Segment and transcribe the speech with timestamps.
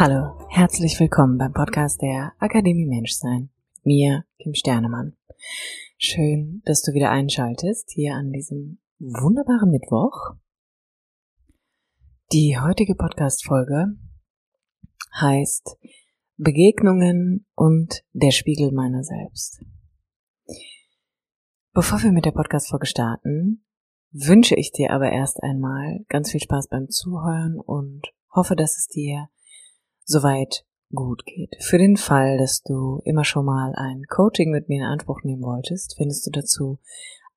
[0.00, 3.50] Hallo, herzlich willkommen beim Podcast der Akademie Menschsein.
[3.82, 5.16] Mir, Kim Sternemann.
[5.96, 10.36] Schön, dass du wieder einschaltest hier an diesem wunderbaren Mittwoch.
[12.30, 13.96] Die heutige Podcast-Folge
[15.20, 15.76] heißt
[16.36, 19.64] Begegnungen und der Spiegel meiner selbst.
[21.72, 23.64] Bevor wir mit der Podcast-Folge starten,
[24.12, 28.86] wünsche ich dir aber erst einmal ganz viel Spaß beim Zuhören und hoffe, dass es
[28.86, 29.28] dir
[30.08, 30.64] soweit
[30.94, 31.54] gut geht.
[31.60, 35.42] Für den Fall, dass du immer schon mal ein Coaching mit mir in Anspruch nehmen
[35.42, 36.78] wolltest, findest du dazu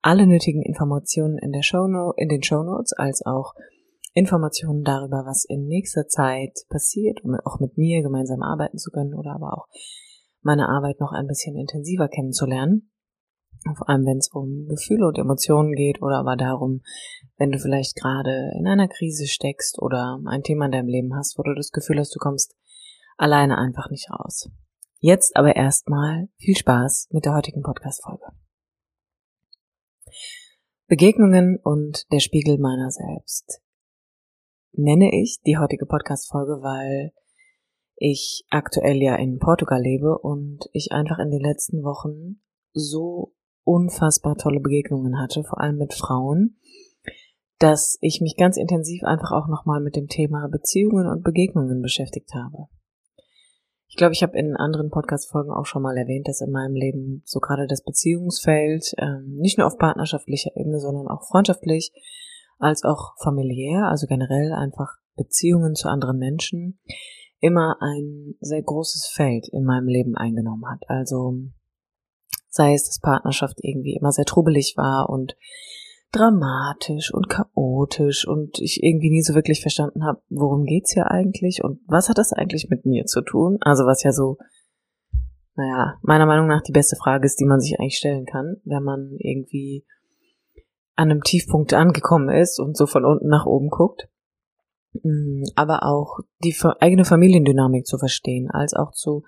[0.01, 3.53] alle nötigen Informationen in der Show in den Show Notes, als auch
[4.13, 9.13] Informationen darüber, was in nächster Zeit passiert, um auch mit mir gemeinsam arbeiten zu können
[9.13, 9.67] oder aber auch
[10.41, 12.89] meine Arbeit noch ein bisschen intensiver kennenzulernen.
[13.77, 16.81] Vor allem, wenn es um Gefühle und Emotionen geht oder aber darum,
[17.37, 21.37] wenn du vielleicht gerade in einer Krise steckst oder ein Thema in deinem Leben hast,
[21.37, 22.55] wo du das Gefühl hast, du kommst
[23.21, 24.49] alleine einfach nicht raus.
[24.99, 28.25] Jetzt aber erstmal viel Spaß mit der heutigen Podcast-Folge.
[30.87, 33.61] Begegnungen und der Spiegel meiner selbst
[34.73, 37.13] nenne ich die heutige Podcast-Folge, weil
[37.95, 42.41] ich aktuell ja in Portugal lebe und ich einfach in den letzten Wochen
[42.73, 43.33] so
[43.63, 46.57] unfassbar tolle Begegnungen hatte, vor allem mit Frauen,
[47.59, 52.33] dass ich mich ganz intensiv einfach auch nochmal mit dem Thema Beziehungen und Begegnungen beschäftigt
[52.33, 52.67] habe.
[53.91, 57.23] Ich glaube, ich habe in anderen Podcast-Folgen auch schon mal erwähnt, dass in meinem Leben
[57.25, 61.91] so gerade das Beziehungsfeld ähm, nicht nur auf partnerschaftlicher Ebene, sondern auch freundschaftlich
[62.57, 66.79] als auch familiär, also generell einfach Beziehungen zu anderen Menschen,
[67.41, 70.83] immer ein sehr großes Feld in meinem Leben eingenommen hat.
[70.87, 71.41] Also
[72.47, 75.35] sei es, dass Partnerschaft irgendwie immer sehr trubelig war und
[76.11, 81.63] dramatisch und chaotisch und ich irgendwie nie so wirklich verstanden habe, worum geht's hier eigentlich
[81.63, 83.57] und was hat das eigentlich mit mir zu tun?
[83.61, 84.37] Also was ja so,
[85.55, 88.83] naja, meiner Meinung nach die beste Frage ist, die man sich eigentlich stellen kann, wenn
[88.83, 89.85] man irgendwie
[90.95, 94.07] an einem Tiefpunkt angekommen ist und so von unten nach oben guckt.
[95.03, 99.23] Mm, aber auch die eigene Familiendynamik zu verstehen, als auch zu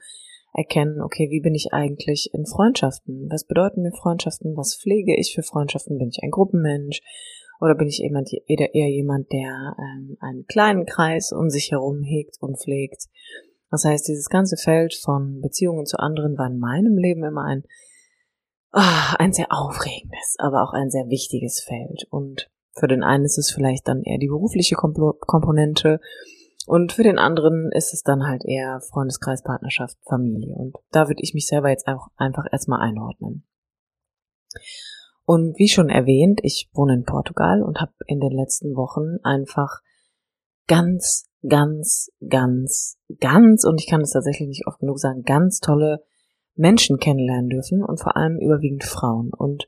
[0.54, 3.28] erkennen, okay, wie bin ich eigentlich in Freundschaften?
[3.32, 4.56] Was bedeuten mir Freundschaften?
[4.56, 5.98] Was pflege ich für Freundschaften?
[5.98, 7.02] Bin ich ein Gruppenmensch?
[7.60, 12.38] Oder bin ich jemand, eher jemand, der ähm, einen kleinen Kreis um sich herum hegt
[12.42, 13.08] und pflegt?
[13.72, 17.64] Das heißt, dieses ganze Feld von Beziehungen zu anderen war in meinem Leben immer ein,
[18.74, 22.06] oh, ein sehr aufregendes, aber auch ein sehr wichtiges Feld.
[22.12, 26.00] Und für den einen ist es vielleicht dann eher die berufliche Komponente
[26.66, 30.56] und für den anderen ist es dann halt eher Freundeskreis, Partnerschaft, Familie.
[30.56, 33.46] Und da würde ich mich selber jetzt auch einfach erstmal einordnen.
[35.26, 39.82] Und wie schon erwähnt, ich wohne in Portugal und habe in den letzten Wochen einfach
[40.68, 46.04] ganz, ganz, ganz, ganz, und ich kann es tatsächlich nicht oft genug sagen, ganz tolle
[46.56, 49.32] Menschen kennenlernen dürfen und vor allem überwiegend Frauen.
[49.34, 49.66] Und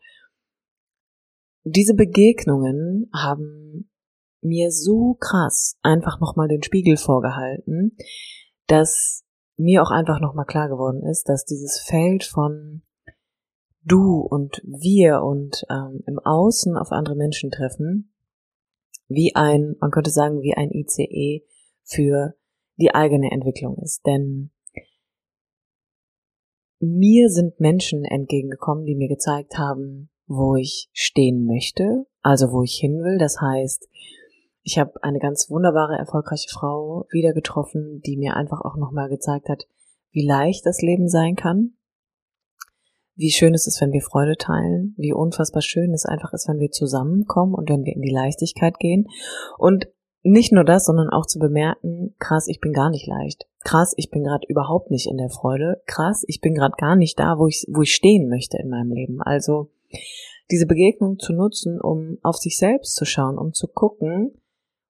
[1.63, 3.89] diese Begegnungen haben
[4.45, 7.97] mir so krass einfach nochmal den Spiegel vorgehalten,
[8.67, 9.23] dass
[9.57, 12.81] mir auch einfach nochmal klar geworden ist, dass dieses Feld von
[13.84, 18.13] du und wir und ähm, im Außen auf andere Menschen treffen,
[19.07, 21.45] wie ein, man könnte sagen, wie ein ICE
[21.84, 22.34] für
[22.78, 24.05] die eigene Entwicklung ist.
[24.05, 24.51] Denn
[26.79, 32.75] mir sind Menschen entgegengekommen, die mir gezeigt haben, wo ich stehen möchte, also wo ich
[32.75, 33.17] hin will.
[33.17, 33.87] Das heißt,
[34.66, 39.47] ich habe eine ganz wunderbare, erfolgreiche Frau wieder getroffen, die mir einfach auch nochmal gezeigt
[39.47, 39.67] hat,
[40.12, 41.73] wie leicht das Leben sein kann,
[43.14, 46.59] wie schön es ist, wenn wir Freude teilen, wie unfassbar schön es einfach ist, wenn
[46.59, 49.08] wir zusammenkommen und wenn wir in die Leichtigkeit gehen.
[49.59, 49.88] Und
[50.23, 53.46] nicht nur das, sondern auch zu bemerken, krass, ich bin gar nicht leicht.
[53.64, 55.84] Krass, ich bin gerade überhaupt nicht in der Freude.
[55.85, 58.91] Krass, ich bin gerade gar nicht da, wo ich, wo ich stehen möchte in meinem
[58.91, 59.22] Leben.
[59.22, 59.70] Also
[60.50, 64.34] diese Begegnung zu nutzen, um auf sich selbst zu schauen, um zu gucken,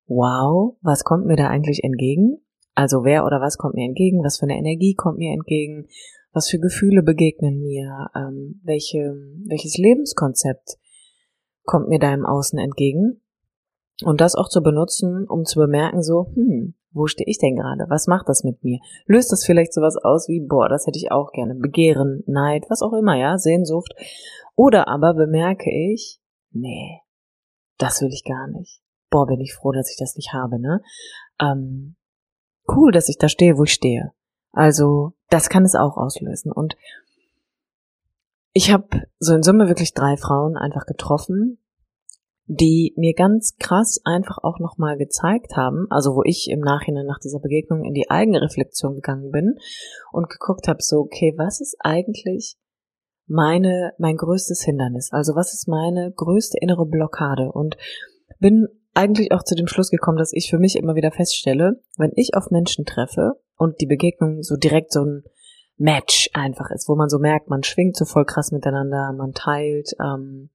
[0.08, 2.38] wow, was kommt mir da eigentlich entgegen?
[2.74, 4.24] Also wer oder was kommt mir entgegen?
[4.24, 5.88] Was für eine Energie kommt mir entgegen?
[6.34, 8.08] Was für Gefühle begegnen mir?
[8.16, 9.16] Ähm, welche,
[9.48, 10.78] welches Lebenskonzept
[11.64, 13.22] kommt mir da im Außen entgegen?
[14.04, 17.86] Und das auch zu benutzen, um zu bemerken, so, hm, wo stehe ich denn gerade?
[17.90, 18.80] Was macht das mit mir?
[19.06, 21.56] Löst das vielleicht sowas aus wie, boah, das hätte ich auch gerne.
[21.56, 23.94] Begehren, Neid, was auch immer, ja, Sehnsucht.
[24.56, 26.20] Oder aber bemerke ich,
[26.52, 27.02] nee,
[27.78, 28.85] das will ich gar nicht.
[29.16, 30.82] Boah, bin ich froh, dass ich das nicht habe, ne?
[31.40, 31.96] Ähm,
[32.68, 34.12] cool, dass ich da stehe, wo ich stehe.
[34.52, 36.52] Also, das kann es auch auslösen.
[36.52, 36.76] Und
[38.52, 41.60] ich habe so in Summe wirklich drei Frauen einfach getroffen,
[42.48, 47.20] die mir ganz krass einfach auch nochmal gezeigt haben, also wo ich im Nachhinein nach
[47.20, 49.56] dieser Begegnung in die eigene Reflexion gegangen bin
[50.12, 52.58] und geguckt habe, so, okay, was ist eigentlich
[53.28, 55.14] meine, mein größtes Hindernis?
[55.14, 57.54] Also was ist meine größte innere Blockade?
[57.54, 57.78] Und
[58.40, 62.12] bin eigentlich auch zu dem Schluss gekommen, dass ich für mich immer wieder feststelle, wenn
[62.16, 65.24] ich auf Menschen treffe und die Begegnung so direkt so ein
[65.78, 69.92] Match einfach ist, wo man so merkt, man schwingt so voll krass miteinander, man teilt,
[70.02, 70.50] ähm,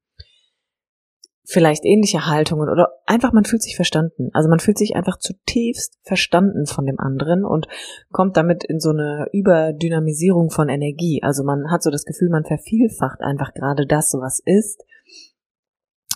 [1.44, 4.30] vielleicht ähnliche Haltungen oder einfach man fühlt sich verstanden.
[4.32, 7.66] Also man fühlt sich einfach zutiefst verstanden von dem anderen und
[8.12, 11.22] kommt damit in so eine Überdynamisierung von Energie.
[11.22, 14.82] Also man hat so das Gefühl, man vervielfacht einfach gerade das, was ist,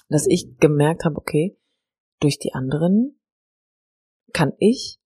[0.08, 1.56] dass ich gemerkt habe, okay,
[2.20, 3.20] durch die anderen
[4.32, 5.00] kann ich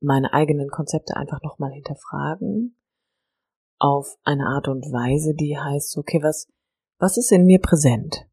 [0.00, 2.76] meine eigenen Konzepte einfach nochmal hinterfragen
[3.78, 6.48] auf eine Art und Weise, die heißt, okay, was,
[6.98, 8.26] was ist in mir präsent?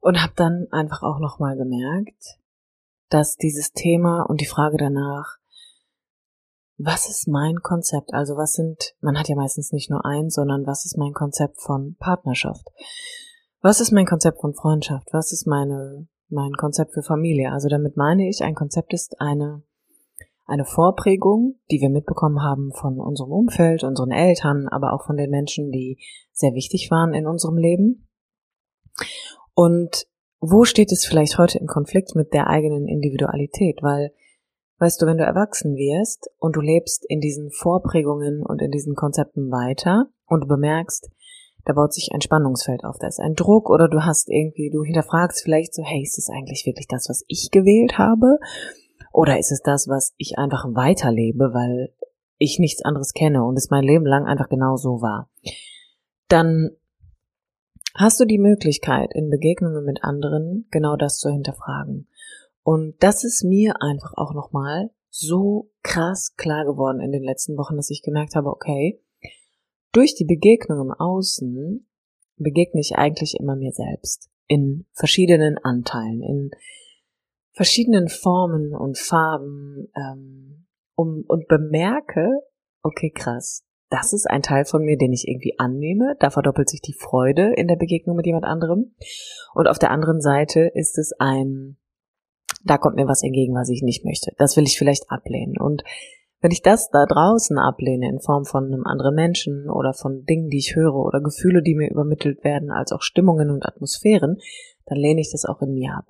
[0.00, 2.38] Und habe dann einfach auch nochmal gemerkt,
[3.08, 5.38] dass dieses Thema und die Frage danach,
[6.78, 8.14] was ist mein Konzept?
[8.14, 11.60] Also was sind, man hat ja meistens nicht nur eins, sondern was ist mein Konzept
[11.60, 12.66] von Partnerschaft?
[13.62, 15.08] Was ist mein Konzept von Freundschaft?
[15.12, 17.52] Was ist meine, mein Konzept für Familie?
[17.52, 19.62] Also damit meine ich, ein Konzept ist eine,
[20.46, 25.28] eine Vorprägung, die wir mitbekommen haben von unserem Umfeld, unseren Eltern, aber auch von den
[25.28, 25.98] Menschen, die
[26.32, 28.08] sehr wichtig waren in unserem Leben.
[29.52, 30.06] Und
[30.40, 33.82] wo steht es vielleicht heute im Konflikt mit der eigenen Individualität?
[33.82, 34.14] Weil,
[34.78, 38.94] weißt du, wenn du erwachsen wirst und du lebst in diesen Vorprägungen und in diesen
[38.94, 41.10] Konzepten weiter und du bemerkst,
[41.70, 44.82] da baut sich ein Spannungsfeld auf, da ist ein Druck oder du hast irgendwie, du
[44.82, 48.38] hinterfragst vielleicht so, hey, ist es eigentlich wirklich das, was ich gewählt habe?
[49.12, 51.94] Oder ist es das, was ich einfach weiterlebe, weil
[52.38, 55.30] ich nichts anderes kenne und es mein Leben lang einfach genau so war?
[56.26, 56.70] Dann
[57.94, 62.08] hast du die Möglichkeit, in Begegnungen mit anderen genau das zu hinterfragen.
[62.64, 67.76] Und das ist mir einfach auch nochmal so krass klar geworden in den letzten Wochen,
[67.76, 69.00] dass ich gemerkt habe, okay,
[69.92, 71.86] durch die Begegnung im Außen
[72.36, 76.50] begegne ich eigentlich immer mir selbst in verschiedenen Anteilen, in
[77.52, 82.28] verschiedenen Formen und Farben ähm, um, und bemerke,
[82.82, 86.16] okay, krass, das ist ein Teil von mir, den ich irgendwie annehme.
[86.20, 88.94] Da verdoppelt sich die Freude in der Begegnung mit jemand anderem.
[89.52, 91.76] Und auf der anderen Seite ist es ein,
[92.64, 94.32] da kommt mir was entgegen, was ich nicht möchte.
[94.38, 95.58] Das will ich vielleicht ablehnen.
[95.58, 95.82] Und
[96.40, 100.48] wenn ich das da draußen ablehne in Form von einem anderen Menschen oder von Dingen,
[100.48, 104.38] die ich höre oder Gefühle, die mir übermittelt werden, als auch Stimmungen und Atmosphären,
[104.86, 106.06] dann lehne ich das auch in mir ab.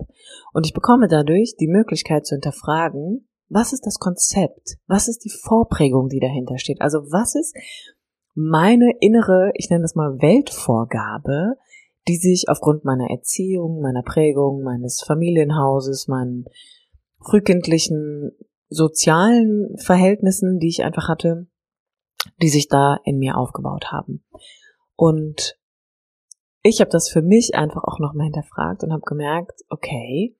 [0.53, 4.77] Und ich bekomme dadurch die Möglichkeit zu hinterfragen, was ist das Konzept?
[4.87, 6.79] Was ist die Vorprägung, die dahinter steht?
[6.79, 7.53] Also was ist
[8.33, 11.57] meine innere, ich nenne das mal Weltvorgabe,
[12.07, 16.45] die sich aufgrund meiner Erziehung, meiner Prägung, meines Familienhauses, meinen
[17.19, 18.31] frühkindlichen
[18.71, 21.47] sozialen Verhältnissen, die ich einfach hatte,
[22.41, 24.23] die sich da in mir aufgebaut haben.
[24.95, 25.57] Und
[26.63, 30.37] ich habe das für mich einfach auch nochmal hinterfragt und habe gemerkt, okay,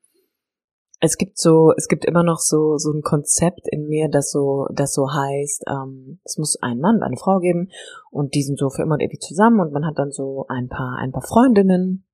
[1.03, 4.67] es gibt so, es gibt immer noch so so ein Konzept in mir, das so,
[4.71, 7.69] das so heißt, ähm, es muss einen Mann und eine Frau geben
[8.11, 10.69] und die sind so für immer und ewig zusammen und man hat dann so ein
[10.69, 12.05] paar ein paar Freundinnen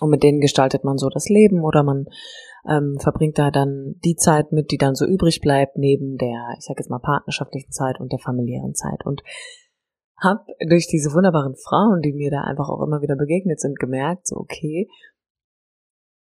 [0.00, 2.06] und mit denen gestaltet man so das Leben oder man
[2.68, 6.64] ähm, verbringt da dann die Zeit mit, die dann so übrig bleibt neben der, ich
[6.64, 9.22] sag jetzt mal partnerschaftlichen Zeit und der familiären Zeit und
[10.16, 14.28] hab durch diese wunderbaren Frauen, die mir da einfach auch immer wieder begegnet sind, gemerkt,
[14.28, 14.88] so okay,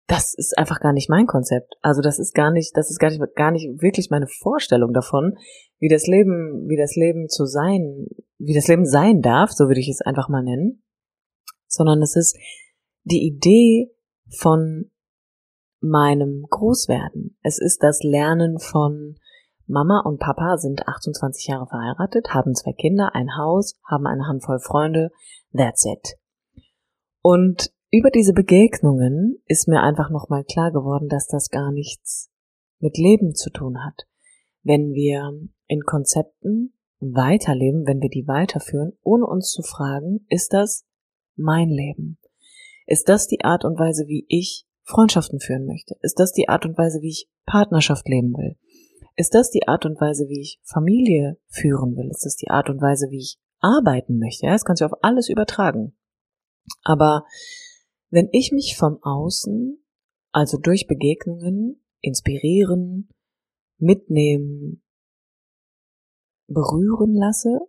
[0.07, 1.75] das ist einfach gar nicht mein Konzept.
[1.81, 5.37] Also das ist gar nicht, das ist gar nicht, gar nicht wirklich meine Vorstellung davon,
[5.77, 8.07] wie das Leben, wie das Leben zu sein,
[8.39, 10.81] wie das Leben sein darf, so würde ich es einfach mal nennen.
[11.67, 12.37] Sondern es ist
[13.03, 13.91] die Idee
[14.29, 14.89] von
[15.81, 17.37] meinem Großwerden.
[17.41, 19.15] Es ist das Lernen von
[19.67, 24.59] Mama und Papa sind 28 Jahre verheiratet, haben zwei Kinder, ein Haus, haben eine Handvoll
[24.59, 25.11] Freunde.
[25.55, 26.17] That's it.
[27.21, 32.31] Und über diese Begegnungen ist mir einfach nochmal klar geworden, dass das gar nichts
[32.79, 34.07] mit Leben zu tun hat.
[34.63, 35.31] Wenn wir
[35.67, 40.85] in Konzepten weiterleben, wenn wir die weiterführen, ohne uns zu fragen, ist das
[41.35, 42.17] mein Leben?
[42.85, 45.95] Ist das die Art und Weise, wie ich Freundschaften führen möchte?
[46.01, 48.57] Ist das die Art und Weise, wie ich Partnerschaft leben will?
[49.15, 52.09] Ist das die Art und Weise, wie ich Familie führen will?
[52.09, 54.47] Ist das die Art und Weise, wie ich arbeiten möchte?
[54.47, 55.95] Ja, das kannst du auf alles übertragen.
[56.83, 57.25] Aber
[58.09, 59.83] wenn ich mich vom Außen,
[60.31, 63.09] also durch Begegnungen, inspirieren,
[63.77, 64.81] mitnehmen,
[66.47, 67.59] berühren lasse,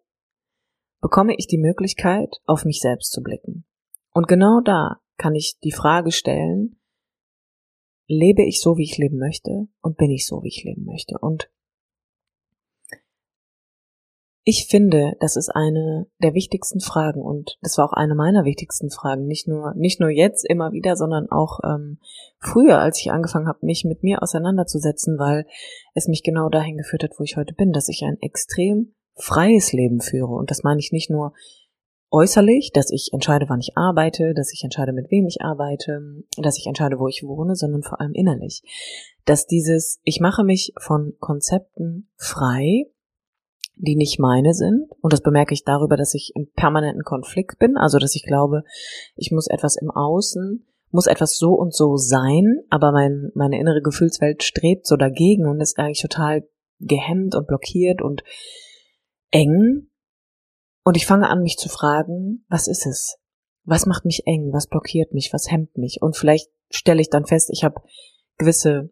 [1.00, 3.66] bekomme ich die Möglichkeit, auf mich selbst zu blicken.
[4.12, 6.79] Und genau da kann ich die Frage stellen,
[8.10, 11.16] lebe ich so, wie ich leben möchte und bin ich so, wie ich leben möchte.
[11.20, 11.48] Und
[14.42, 18.90] ich finde, das ist eine der wichtigsten Fragen und das war auch eine meiner wichtigsten
[18.90, 19.26] Fragen.
[19.26, 21.98] Nicht nur, nicht nur jetzt immer wieder, sondern auch ähm,
[22.40, 25.46] früher, als ich angefangen habe, mich mit mir auseinanderzusetzen, weil
[25.94, 29.72] es mich genau dahin geführt hat, wo ich heute bin, dass ich ein extrem freies
[29.72, 30.34] Leben führe.
[30.34, 31.32] Und das meine ich nicht nur
[32.10, 36.00] äußerlich, dass ich entscheide, wann ich arbeite, dass ich entscheide, mit wem ich arbeite,
[36.36, 38.62] dass ich entscheide, wo ich wohne, sondern vor allem innerlich.
[39.24, 42.86] Dass dieses, ich mache mich von Konzepten frei,
[43.76, 44.88] die nicht meine sind.
[45.00, 47.76] Und das bemerke ich darüber, dass ich im permanenten Konflikt bin.
[47.76, 48.64] Also, dass ich glaube,
[49.16, 53.80] ich muss etwas im Außen, muss etwas so und so sein, aber mein, meine innere
[53.80, 56.48] Gefühlswelt strebt so dagegen und ist eigentlich total
[56.80, 58.22] gehemmt und blockiert und
[59.30, 59.89] eng.
[60.82, 63.18] Und ich fange an, mich zu fragen, was ist es?
[63.64, 64.52] Was macht mich eng?
[64.52, 65.32] Was blockiert mich?
[65.32, 65.98] Was hemmt mich?
[66.00, 67.82] Und vielleicht stelle ich dann fest, ich habe
[68.38, 68.90] gewisse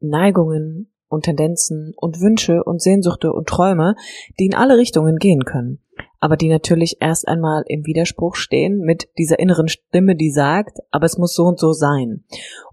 [0.00, 3.94] Neigungen und Tendenzen und Wünsche und Sehnsüchte und Träume,
[4.38, 5.78] die in alle Richtungen gehen können,
[6.20, 11.06] aber die natürlich erst einmal im Widerspruch stehen mit dieser inneren Stimme, die sagt, aber
[11.06, 12.24] es muss so und so sein.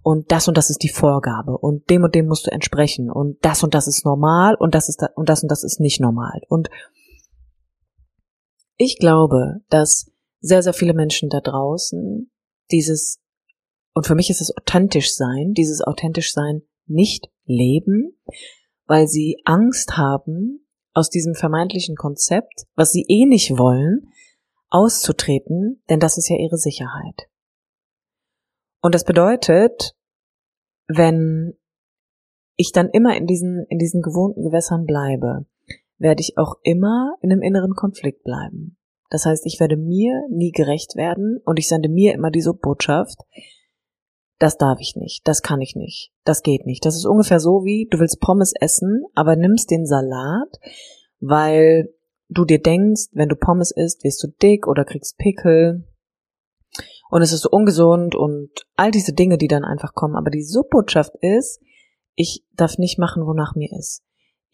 [0.02, 3.38] Und das und das ist die Vorgabe und dem und dem musst du entsprechen und
[3.46, 6.02] das und das ist normal und das ist da, und das und das ist nicht
[6.02, 6.42] normal.
[6.50, 6.70] Und
[8.78, 12.32] ich glaube, dass sehr, sehr viele Menschen da draußen
[12.72, 13.20] dieses,
[13.94, 18.18] und für mich ist es authentisch sein, dieses authentisch sein nicht leben,
[18.86, 20.60] weil sie Angst haben,
[20.94, 24.12] aus diesem vermeintlichen Konzept, was sie eh nicht wollen,
[24.70, 27.30] auszutreten, denn das ist ja ihre Sicherheit.
[28.82, 29.96] Und das bedeutet,
[30.88, 31.58] wenn
[32.56, 35.46] ich dann immer in diesen, in diesen gewohnten Gewässern bleibe,
[35.98, 38.78] werde ich auch immer in einem inneren Konflikt bleiben.
[39.10, 43.20] Das heißt, ich werde mir nie gerecht werden und ich sende mir immer diese Botschaft,
[44.40, 46.86] das darf ich nicht, das kann ich nicht, das geht nicht.
[46.86, 50.60] Das ist ungefähr so wie, du willst Pommes essen, aber nimmst den Salat,
[51.20, 51.94] weil
[52.28, 55.88] du dir denkst, wenn du Pommes isst, wirst du dick oder kriegst Pickel
[57.14, 60.16] und es ist so ungesund und all diese Dinge, die dann einfach kommen.
[60.16, 61.62] Aber die Subbotschaft ist,
[62.16, 64.02] ich darf nicht machen, wonach mir ist.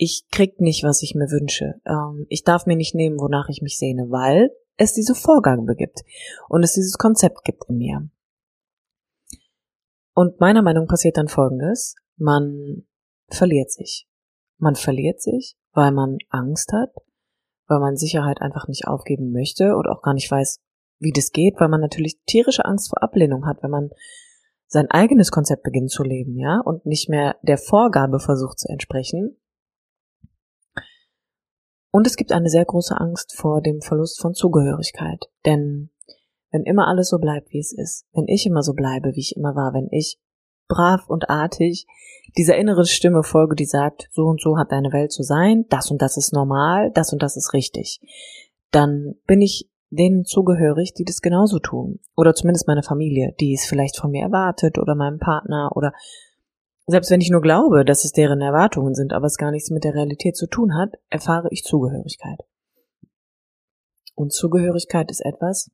[0.02, 1.76] Ich krieg nicht, was ich mir wünsche.
[1.86, 6.00] Ähm, ich darf mir nicht nehmen, wonach ich mich sehne, weil es diese Vorgabe gibt
[6.48, 8.10] und es dieses Konzept gibt in mir.
[10.14, 11.96] Und meiner Meinung passiert dann Folgendes.
[12.16, 12.88] Man
[13.28, 14.08] verliert sich.
[14.58, 16.94] Man verliert sich, weil man Angst hat,
[17.68, 20.62] weil man Sicherheit einfach nicht aufgeben möchte und auch gar nicht weiß,
[21.00, 23.90] wie das geht, weil man natürlich tierische Angst vor Ablehnung hat, wenn man
[24.68, 29.36] sein eigenes Konzept beginnt zu leben, ja, und nicht mehr der Vorgabe versucht zu entsprechen.
[31.92, 35.90] Und es gibt eine sehr große Angst vor dem Verlust von Zugehörigkeit, denn
[36.52, 39.36] wenn immer alles so bleibt, wie es ist, wenn ich immer so bleibe, wie ich
[39.36, 40.20] immer war, wenn ich
[40.68, 41.88] brav und artig
[42.38, 45.90] dieser inneren Stimme folge, die sagt, so und so hat deine Welt zu sein, das
[45.90, 48.00] und das ist normal, das und das ist richtig,
[48.72, 52.00] dann bin ich denen zugehörig, die das genauso tun.
[52.16, 55.94] Oder zumindest meine Familie, die es vielleicht von mir erwartet oder meinem Partner oder
[56.90, 59.84] selbst wenn ich nur glaube, dass es deren Erwartungen sind, aber es gar nichts mit
[59.84, 62.40] der Realität zu tun hat, erfahre ich Zugehörigkeit.
[64.16, 65.70] Und Zugehörigkeit ist etwas,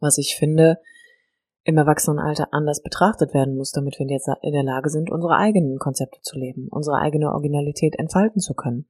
[0.00, 0.78] was ich finde,
[1.64, 5.78] im Erwachsenenalter anders betrachtet werden muss, damit wir jetzt in der Lage sind, unsere eigenen
[5.78, 8.88] Konzepte zu leben, unsere eigene Originalität entfalten zu können.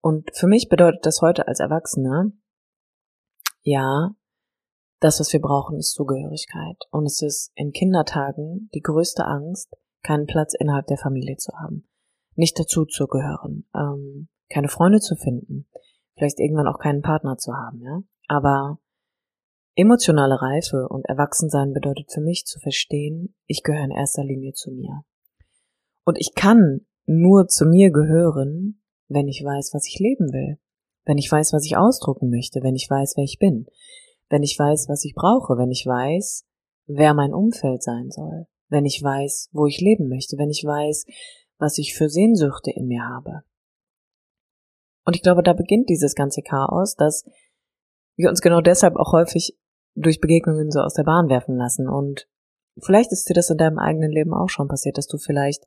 [0.00, 2.32] Und für mich bedeutet das heute als Erwachsene,
[3.62, 4.12] ja,
[5.00, 6.76] das, was wir brauchen, ist Zugehörigkeit.
[6.90, 11.88] Und es ist in Kindertagen die größte Angst, keinen Platz innerhalb der Familie zu haben,
[12.34, 15.66] nicht dazu zu gehören, ähm, keine Freunde zu finden,
[16.16, 18.02] vielleicht irgendwann auch keinen Partner zu haben, ja.
[18.28, 18.78] Aber
[19.78, 24.72] Emotionale Reife und Erwachsensein bedeutet für mich zu verstehen, ich gehöre in erster Linie zu
[24.72, 25.04] mir.
[26.04, 30.58] Und ich kann nur zu mir gehören, wenn ich weiß, was ich leben will,
[31.04, 33.66] wenn ich weiß, was ich ausdrucken möchte, wenn ich weiß, wer ich bin,
[34.30, 36.44] wenn ich weiß, was ich brauche, wenn ich weiß,
[36.88, 41.06] wer mein Umfeld sein soll, wenn ich weiß, wo ich leben möchte, wenn ich weiß,
[41.58, 43.42] was ich für Sehnsüchte in mir habe.
[45.04, 47.24] Und ich glaube, da beginnt dieses ganze Chaos, dass
[48.16, 49.56] wir uns genau deshalb auch häufig
[49.94, 52.28] durch Begegnungen so aus der Bahn werfen lassen und
[52.80, 55.66] Vielleicht ist dir das in deinem eigenen Leben auch schon passiert, dass du vielleicht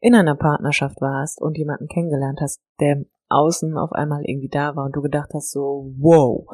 [0.00, 4.84] in einer Partnerschaft warst und jemanden kennengelernt hast, der außen auf einmal irgendwie da war
[4.84, 6.46] und du gedacht hast so, wow,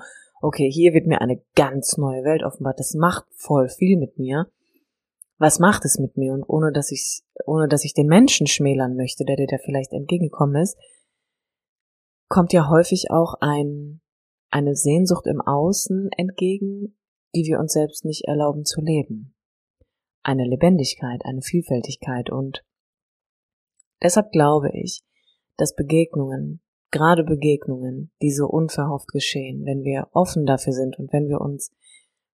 [0.43, 2.79] okay, hier wird mir eine ganz neue Welt offenbart.
[2.79, 4.49] Das macht voll viel mit mir.
[5.39, 6.33] Was macht es mit mir?
[6.33, 9.93] Und ohne dass ich, ohne dass ich den Menschen schmälern möchte, der dir da vielleicht
[9.93, 10.77] entgegengekommen ist,
[12.29, 14.01] kommt ja häufig auch ein,
[14.51, 16.97] eine Sehnsucht im Außen entgegen,
[17.35, 19.35] die wir uns selbst nicht erlauben zu leben.
[20.23, 22.65] Eine Lebendigkeit, eine Vielfältigkeit und
[24.03, 25.03] deshalb glaube ich,
[25.57, 31.29] dass Begegnungen, gerade Begegnungen, die so unverhofft geschehen, wenn wir offen dafür sind und wenn
[31.29, 31.73] wir uns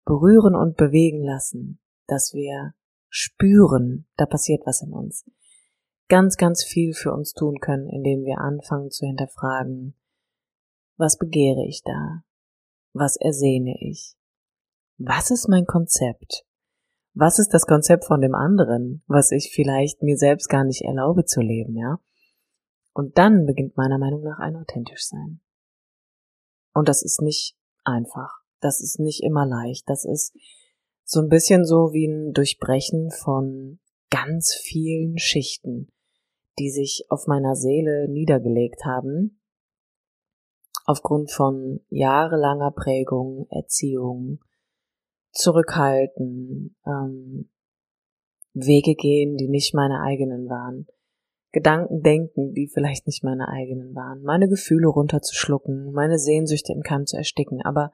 [0.03, 2.73] berühren und bewegen lassen, dass wir
[3.09, 5.25] spüren, da passiert was in uns,
[6.09, 9.95] ganz, ganz viel für uns tun können, indem wir anfangen zu hinterfragen,
[10.97, 12.23] was begehre ich da?
[12.93, 14.15] Was ersehne ich?
[14.97, 16.43] Was ist mein Konzept?
[17.13, 21.25] Was ist das Konzept von dem anderen, was ich vielleicht mir selbst gar nicht erlaube
[21.25, 21.99] zu leben, ja?
[22.93, 25.39] Und dann beginnt meiner Meinung nach ein authentisch sein.
[26.73, 28.41] Und das ist nicht einfach.
[28.59, 29.87] Das ist nicht immer leicht.
[29.87, 30.35] Das ist
[31.09, 35.87] so ein bisschen so wie ein Durchbrechen von ganz vielen Schichten,
[36.59, 39.39] die sich auf meiner Seele niedergelegt haben,
[40.83, 44.39] aufgrund von jahrelanger Prägung, Erziehung,
[45.31, 47.49] Zurückhalten, ähm,
[48.53, 50.87] Wege gehen, die nicht meine eigenen waren,
[51.53, 57.05] Gedanken denken, die vielleicht nicht meine eigenen waren, meine Gefühle runterzuschlucken, meine Sehnsüchte im Keim
[57.05, 57.61] zu ersticken.
[57.61, 57.93] Aber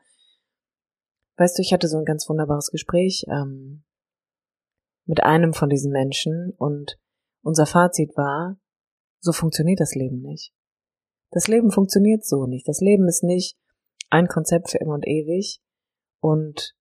[1.37, 3.83] weißt du, ich hatte so ein ganz wunderbares Gespräch ähm,
[5.05, 6.97] mit einem von diesen Menschen und
[7.41, 8.57] unser Fazit war,
[9.19, 10.53] so funktioniert das Leben nicht.
[11.31, 12.67] Das Leben funktioniert so nicht.
[12.67, 13.57] Das Leben ist nicht
[14.09, 15.61] ein Konzept für immer und ewig
[16.19, 16.75] und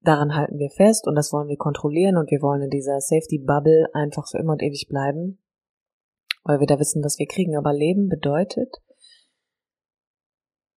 [0.00, 3.38] daran halten wir fest und das wollen wir kontrollieren und wir wollen in dieser Safety
[3.38, 5.38] Bubble einfach für immer und ewig bleiben
[6.44, 7.56] weil wir da wissen, was wir kriegen.
[7.56, 8.76] Aber Leben bedeutet,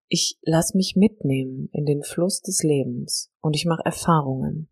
[0.10, 4.70] ich lass mich mitnehmen in den Fluss des Lebens und ich mache Erfahrungen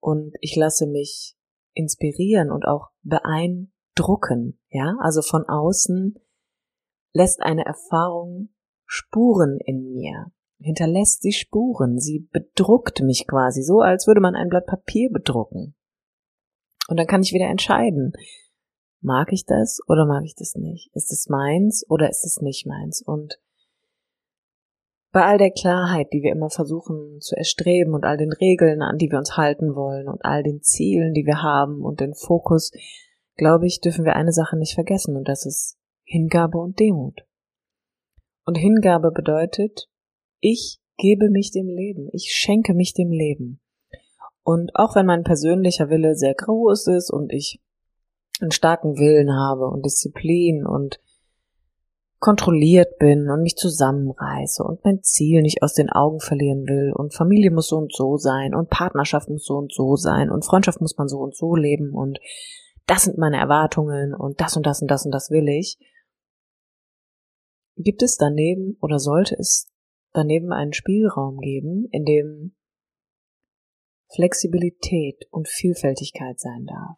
[0.00, 1.36] und ich lasse mich
[1.74, 6.18] inspirieren und auch beeindrucken, ja, also von außen
[7.12, 8.50] lässt eine Erfahrung
[8.86, 14.48] Spuren in mir, hinterlässt sie Spuren, sie bedruckt mich quasi so, als würde man ein
[14.48, 15.74] Blatt Papier bedrucken.
[16.88, 18.12] Und dann kann ich wieder entscheiden,
[19.00, 20.90] mag ich das oder mag ich das nicht?
[20.94, 23.00] Ist es meins oder ist es nicht meins?
[23.00, 23.38] Und
[25.14, 28.98] bei all der Klarheit, die wir immer versuchen zu erstreben und all den Regeln, an
[28.98, 32.72] die wir uns halten wollen und all den Zielen, die wir haben und den Fokus,
[33.36, 37.24] glaube ich, dürfen wir eine Sache nicht vergessen und das ist Hingabe und Demut.
[38.44, 39.88] Und Hingabe bedeutet,
[40.40, 43.60] ich gebe mich dem Leben, ich schenke mich dem Leben.
[44.42, 47.62] Und auch wenn mein persönlicher Wille sehr groß ist und ich
[48.40, 50.98] einen starken Willen habe und Disziplin und
[52.24, 57.12] kontrolliert bin und mich zusammenreiße und mein Ziel nicht aus den Augen verlieren will und
[57.12, 60.80] Familie muss so und so sein und Partnerschaft muss so und so sein und Freundschaft
[60.80, 62.18] muss man so und so leben und
[62.86, 65.76] das sind meine Erwartungen und das und das und das und das will ich.
[67.76, 69.70] Gibt es daneben oder sollte es
[70.14, 72.56] daneben einen Spielraum geben, in dem
[74.14, 76.96] Flexibilität und Vielfältigkeit sein darf?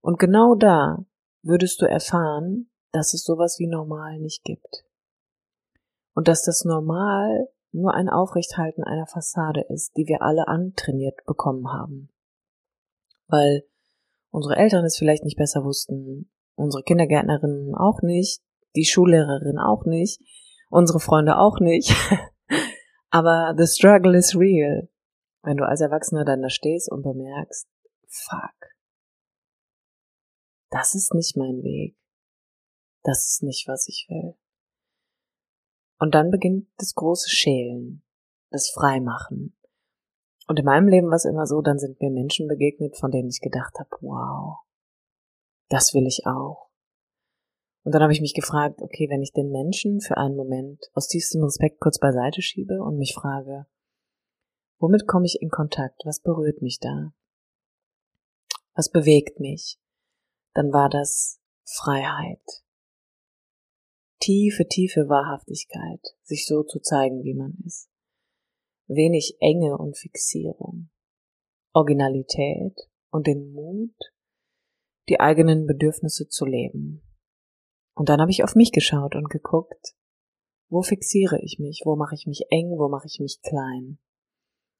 [0.00, 1.04] Und genau da
[1.42, 4.84] würdest du erfahren, dass es sowas wie normal nicht gibt.
[6.14, 11.68] Und dass das Normal nur ein Aufrechthalten einer Fassade ist, die wir alle antrainiert bekommen
[11.72, 12.10] haben.
[13.28, 13.62] Weil
[14.30, 18.42] unsere Eltern es vielleicht nicht besser wussten, unsere Kindergärtnerinnen auch nicht,
[18.74, 20.20] die Schullehrerin auch nicht,
[20.68, 21.94] unsere Freunde auch nicht.
[23.10, 24.88] Aber the struggle is real.
[25.42, 27.68] Wenn du als Erwachsener dann da stehst und bemerkst,
[28.08, 28.74] fuck,
[30.70, 31.94] das ist nicht mein Weg.
[33.08, 34.34] Das ist nicht, was ich will.
[35.98, 38.02] Und dann beginnt das große Schälen,
[38.50, 39.56] das Freimachen.
[40.46, 43.28] Und in meinem Leben war es immer so, dann sind mir Menschen begegnet, von denen
[43.28, 44.58] ich gedacht habe, wow,
[45.70, 46.68] das will ich auch.
[47.84, 51.08] Und dann habe ich mich gefragt, okay, wenn ich den Menschen für einen Moment aus
[51.08, 53.66] tiefstem Respekt kurz beiseite schiebe und mich frage,
[54.78, 56.02] womit komme ich in Kontakt?
[56.04, 57.14] Was berührt mich da?
[58.74, 59.78] Was bewegt mich?
[60.58, 62.42] dann war das Freiheit.
[64.20, 67.88] Tiefe, tiefe Wahrhaftigkeit, sich so zu zeigen, wie man ist.
[68.88, 70.90] Wenig Enge und Fixierung.
[71.72, 73.94] Originalität und den Mut,
[75.08, 77.02] die eigenen Bedürfnisse zu leben.
[77.94, 79.94] Und dann habe ich auf mich geschaut und geguckt,
[80.68, 83.98] wo fixiere ich mich, wo mache ich mich eng, wo mache ich mich klein,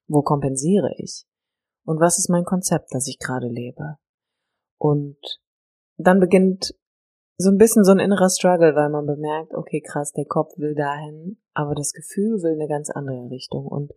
[0.07, 1.25] wo kompensiere ich
[1.83, 3.97] Und was ist mein Konzept, das ich gerade lebe?
[4.77, 5.17] Und
[5.97, 6.75] dann beginnt
[7.41, 10.75] so ein bisschen so ein innerer Struggle, weil man bemerkt, okay, krass, der Kopf will
[10.75, 13.93] dahin, aber das Gefühl will eine ganz andere Richtung und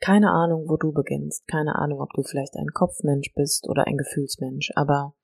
[0.00, 3.96] keine Ahnung, wo du beginnst, keine Ahnung, ob du vielleicht ein Kopfmensch bist oder ein
[3.96, 5.16] Gefühlsmensch, aber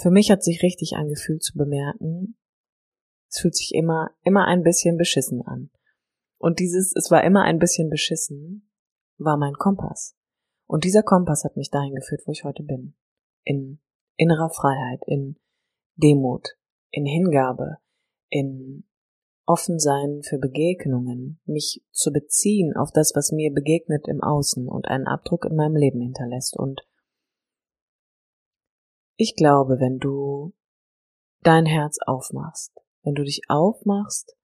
[0.00, 2.36] für mich hat sich richtig ein Gefühl zu bemerken,
[3.28, 5.70] es fühlt sich immer, immer ein bisschen beschissen an.
[6.38, 8.68] Und dieses, es war immer ein bisschen beschissen,
[9.18, 10.16] war mein Kompass.
[10.66, 12.96] Und dieser Kompass hat mich dahin geführt, wo ich heute bin.
[13.44, 13.78] In
[14.20, 15.36] innerer Freiheit, in
[15.96, 16.50] Demut,
[16.90, 17.78] in Hingabe,
[18.28, 18.84] in
[19.46, 25.06] Offensein für Begegnungen, mich zu beziehen auf das, was mir begegnet im Außen und einen
[25.06, 26.56] Abdruck in meinem Leben hinterlässt.
[26.56, 26.82] Und
[29.16, 30.52] ich glaube, wenn du
[31.42, 34.36] dein Herz aufmachst, wenn du dich aufmachst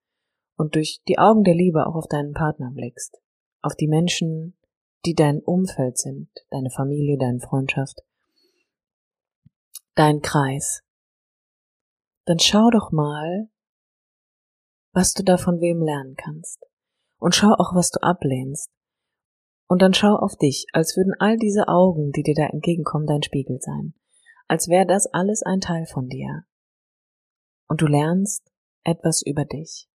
[0.57, 3.21] und durch die Augen der Liebe auch auf deinen Partner blickst,
[3.61, 4.57] auf die Menschen,
[5.05, 8.06] die dein Umfeld sind, deine Familie, deine Freundschaft,
[9.97, 10.83] dein Kreis,
[12.27, 13.49] dann schau doch mal,
[14.93, 16.65] was du da von wem lernen kannst.
[17.19, 18.71] Und schau auch, was du ablehnst.
[19.69, 23.23] Und dann schau auf dich, als würden all diese Augen, die dir da entgegenkommen, dein
[23.23, 23.95] Spiegel sein.
[24.49, 26.45] Als wäre das alles ein Teil von dir.
[27.69, 28.53] Und du lernst
[28.85, 29.89] etwas über dich.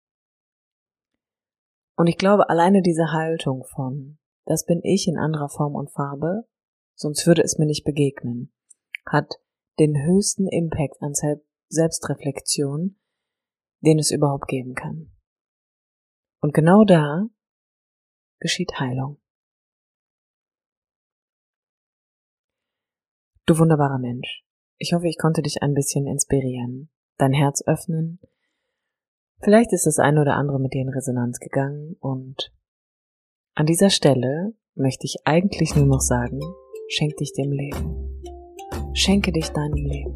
[1.94, 6.48] Und ich glaube, alleine diese Haltung von, das bin ich in anderer Form und Farbe,
[6.94, 8.52] sonst würde es mir nicht begegnen,
[9.06, 9.34] hat
[9.80, 11.14] den höchsten Impact an
[11.68, 13.00] Selbstreflexion,
[13.80, 15.10] den es überhaupt geben kann.
[16.42, 17.26] Und genau da
[18.40, 19.18] geschieht Heilung.
[23.46, 24.44] Du wunderbarer Mensch.
[24.76, 28.20] Ich hoffe, ich konnte dich ein bisschen inspirieren, dein Herz öffnen.
[29.40, 32.52] Vielleicht ist das eine oder andere mit dir in Resonanz gegangen und
[33.54, 36.40] an dieser Stelle möchte ich eigentlich nur noch sagen,
[36.88, 38.39] schenk dich dem Leben.
[38.92, 40.14] Schenke dich deinem Leben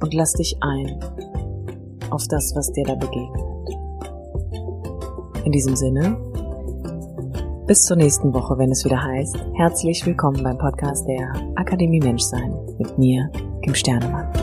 [0.00, 0.98] und lass dich ein
[2.10, 3.42] auf das, was dir da begegnet.
[5.44, 6.16] In diesem Sinne,
[7.66, 12.54] bis zur nächsten Woche, wenn es wieder heißt, herzlich willkommen beim Podcast der Akademie Menschsein
[12.78, 13.30] mit mir,
[13.62, 14.41] Kim Sternemann.